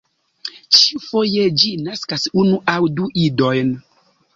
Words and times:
Ĉiufoje 0.77 1.45
ĝi 1.65 1.71
naskas 1.85 2.29
unu 2.45 2.61
aŭ 2.77 2.83
du 2.99 3.15
idojn. 3.31 3.77